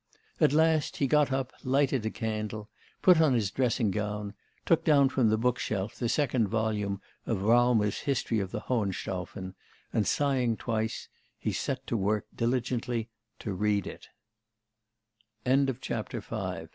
[0.39, 2.71] At last he got up, lighted a candle,
[3.03, 4.33] put on his dressing gown,
[4.65, 9.53] took down from the bookshelf the second volume of Raumer's History of the Hohenstaufen,
[9.93, 13.09] and sighing twice, he set to work diligently
[13.41, 14.07] to read
[15.45, 16.67] i